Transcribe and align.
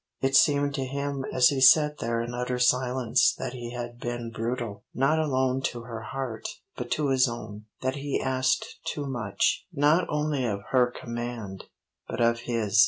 It 0.19 0.35
seemed 0.35 0.73
to 0.73 0.83
him 0.83 1.25
as 1.31 1.49
he 1.49 1.61
sat 1.61 1.99
there 1.99 2.23
in 2.23 2.33
utter 2.33 2.57
silence 2.57 3.35
that 3.37 3.53
he 3.53 3.69
had 3.73 3.99
been 3.99 4.31
brutal, 4.31 4.83
not 4.95 5.19
alone 5.19 5.61
to 5.65 5.81
her 5.83 6.01
heart, 6.01 6.47
but 6.75 6.89
to 6.93 7.09
his 7.09 7.27
own, 7.29 7.65
that 7.83 7.97
he 7.97 8.19
asked 8.19 8.79
too 8.83 9.05
much, 9.05 9.67
not 9.71 10.07
only 10.09 10.43
of 10.43 10.61
her 10.71 10.87
command, 10.89 11.65
but 12.09 12.19
of 12.19 12.39
his. 12.39 12.79